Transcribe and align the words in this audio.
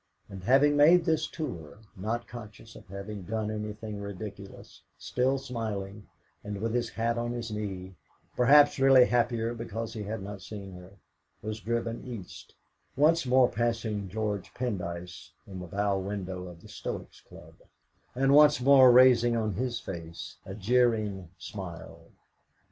And 0.29 0.43
having 0.45 0.75
made 0.75 1.05
this 1.05 1.27
tour, 1.27 1.77
not 1.95 2.27
conscious 2.27 2.75
of 2.75 2.87
having 2.87 3.21
done 3.21 3.51
anything 3.51 4.01
ridiculous, 4.01 4.81
still 4.97 5.37
smiling, 5.37 6.07
and 6.43 6.59
with 6.59 6.73
his 6.73 6.89
hat 6.89 7.19
on 7.19 7.33
his 7.33 7.51
knee, 7.51 7.93
perhaps 8.35 8.79
really 8.79 9.05
happier 9.05 9.53
because 9.53 9.93
he 9.93 10.01
had 10.01 10.23
not 10.23 10.41
seen 10.41 10.71
her, 10.73 10.93
was 11.43 11.59
driven 11.59 12.03
East, 12.03 12.55
once 12.95 13.27
more 13.27 13.47
passing 13.47 14.09
George 14.09 14.51
Pendyce 14.55 15.33
in 15.45 15.59
the 15.59 15.67
bow 15.67 15.99
window 15.99 16.47
of 16.47 16.63
the 16.63 16.67
Stoics' 16.67 17.21
Club, 17.21 17.53
and 18.15 18.33
once 18.33 18.59
more 18.59 18.91
raising 18.91 19.37
on 19.37 19.53
his 19.53 19.79
face 19.79 20.37
a 20.47 20.55
jeering 20.55 21.29
smile. 21.37 22.07